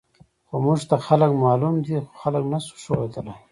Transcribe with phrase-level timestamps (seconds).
[0.47, 3.33] خو موږ ته خلک معلوم دي، خو خلک نه شو ښودلی.